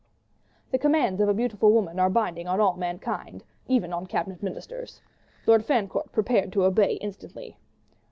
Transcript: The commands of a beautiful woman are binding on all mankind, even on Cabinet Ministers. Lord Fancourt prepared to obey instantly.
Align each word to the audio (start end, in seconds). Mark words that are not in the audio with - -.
The 0.71 0.79
commands 0.79 1.21
of 1.21 1.29
a 1.29 1.33
beautiful 1.35 1.71
woman 1.73 1.99
are 1.99 2.09
binding 2.09 2.47
on 2.47 2.59
all 2.59 2.75
mankind, 2.75 3.43
even 3.67 3.93
on 3.93 4.07
Cabinet 4.07 4.41
Ministers. 4.41 4.99
Lord 5.45 5.63
Fancourt 5.63 6.11
prepared 6.11 6.51
to 6.53 6.63
obey 6.63 6.93
instantly. 6.93 7.57